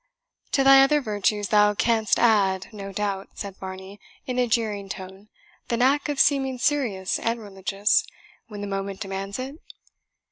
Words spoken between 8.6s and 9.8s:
the moment demands it?"